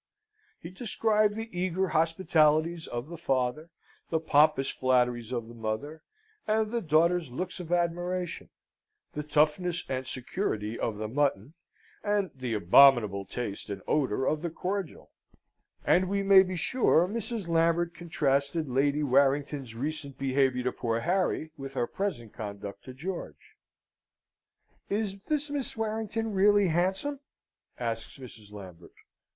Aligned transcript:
He 0.59 0.71
described 0.71 1.35
the 1.35 1.47
eager 1.55 1.89
hospitalities 1.89 2.87
of 2.87 3.07
the 3.07 3.19
father, 3.19 3.69
the 4.09 4.19
pompous 4.19 4.67
flatteries 4.71 5.31
of 5.31 5.47
the 5.47 5.53
mother, 5.53 6.01
and 6.47 6.71
the 6.71 6.81
daughters' 6.81 7.29
looks 7.29 7.59
of 7.59 7.71
admiration; 7.71 8.49
the 9.13 9.21
toughness 9.21 9.83
and 9.87 10.07
security 10.07 10.75
of 10.79 10.97
the 10.97 11.07
mutton, 11.07 11.53
and 12.03 12.31
the 12.33 12.55
abominable 12.55 13.25
taste 13.25 13.69
and 13.69 13.83
odour 13.87 14.25
of 14.25 14.41
the 14.41 14.49
cordial; 14.49 15.11
and 15.85 16.09
we 16.09 16.23
may 16.23 16.41
be 16.41 16.55
sure 16.55 17.07
Mrs. 17.07 17.47
Lambert 17.47 17.93
contrasted 17.93 18.67
Lady 18.67 19.03
Warrington's 19.03 19.75
recent 19.75 20.17
behaviour 20.17 20.63
to 20.63 20.71
poor 20.71 21.01
Harry 21.01 21.51
with 21.57 21.73
her 21.73 21.85
present 21.85 22.33
conduct 22.33 22.83
to 22.85 22.93
George. 22.95 23.55
"Is 24.89 25.19
this 25.27 25.51
Miss 25.51 25.77
Warrington 25.77 26.33
really 26.33 26.69
handsome?" 26.69 27.19
asks 27.79 28.17
Mrs 28.17 28.51
Lambent. 28.51 28.93